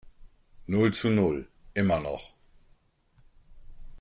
[0.65, 2.33] Null zu Null, immer noch.